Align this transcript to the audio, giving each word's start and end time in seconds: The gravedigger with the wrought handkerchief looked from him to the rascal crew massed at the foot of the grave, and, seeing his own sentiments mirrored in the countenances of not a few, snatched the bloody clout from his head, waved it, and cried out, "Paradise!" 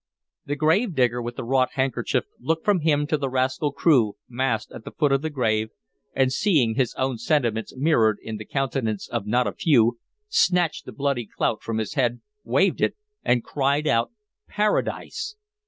The 0.47 0.55
gravedigger 0.55 1.21
with 1.21 1.35
the 1.35 1.43
wrought 1.43 1.73
handkerchief 1.73 2.23
looked 2.39 2.65
from 2.65 2.79
him 2.79 3.05
to 3.05 3.17
the 3.19 3.29
rascal 3.29 3.71
crew 3.71 4.13
massed 4.27 4.71
at 4.71 4.83
the 4.83 4.89
foot 4.89 5.11
of 5.11 5.21
the 5.21 5.29
grave, 5.29 5.69
and, 6.15 6.33
seeing 6.33 6.73
his 6.73 6.95
own 6.95 7.19
sentiments 7.19 7.75
mirrored 7.77 8.17
in 8.23 8.37
the 8.37 8.45
countenances 8.45 9.07
of 9.09 9.27
not 9.27 9.45
a 9.45 9.51
few, 9.51 9.99
snatched 10.27 10.85
the 10.87 10.91
bloody 10.91 11.27
clout 11.27 11.61
from 11.61 11.77
his 11.77 11.93
head, 11.93 12.19
waved 12.43 12.81
it, 12.81 12.95
and 13.23 13.43
cried 13.43 13.85
out, 13.85 14.11
"Paradise!" 14.47 15.35